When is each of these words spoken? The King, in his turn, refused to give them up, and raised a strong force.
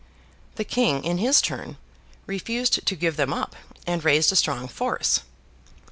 The 0.55 0.63
King, 0.63 1.03
in 1.03 1.19
his 1.19 1.43
turn, 1.43 1.77
refused 2.25 2.87
to 2.87 2.95
give 2.95 3.17
them 3.17 3.31
up, 3.31 3.55
and 3.85 4.03
raised 4.03 4.31
a 4.31 4.35
strong 4.35 4.67
force. 4.67 5.19